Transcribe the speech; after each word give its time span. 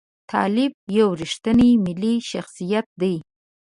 طالب 0.31 0.73
یو 0.97 1.07
ریښتونی 1.21 1.71
ملي 1.85 2.13
شخصیت 2.31 2.87
دی. 3.01 3.15